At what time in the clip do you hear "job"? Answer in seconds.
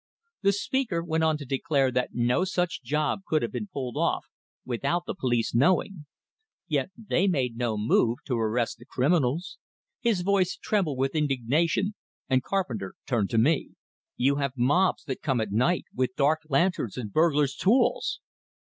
2.81-3.19